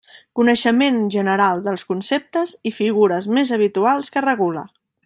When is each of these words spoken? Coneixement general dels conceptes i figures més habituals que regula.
Coneixement 0.37 0.97
general 1.15 1.61
dels 1.67 1.85
conceptes 1.91 2.57
i 2.71 2.75
figures 2.81 3.31
més 3.39 3.57
habituals 3.59 4.15
que 4.17 4.27
regula. 4.31 4.69